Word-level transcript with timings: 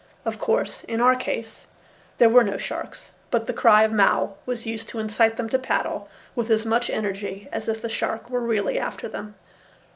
Of 0.25 0.39
course, 0.39 0.83
in 0.85 0.99
our 0.99 1.15
case 1.15 1.67
there 2.17 2.27
were 2.27 2.43
no 2.43 2.57
sharks, 2.57 3.11
but 3.29 3.45
the 3.45 3.53
cry 3.53 3.83
of 3.83 3.91
mao 3.91 4.33
was 4.47 4.65
used 4.65 4.87
to 4.89 4.97
incite 4.99 5.37
them 5.37 5.47
to 5.49 5.59
paddle 5.59 6.09
with 6.35 6.49
as 6.49 6.65
much 6.65 6.89
energy 6.89 7.47
as 7.51 7.67
if 7.69 7.83
a 7.83 7.87
shark 7.87 8.27
were 8.27 8.41
really 8.41 8.79
after 8.79 9.07
them. 9.07 9.35